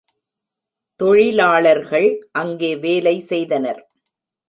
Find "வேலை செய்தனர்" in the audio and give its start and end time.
2.75-3.81